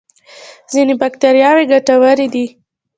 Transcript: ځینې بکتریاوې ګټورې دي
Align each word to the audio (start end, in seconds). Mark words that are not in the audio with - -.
ځینې 0.71 0.93
بکتریاوې 1.01 1.63
ګټورې 1.71 2.27
دي 2.33 2.45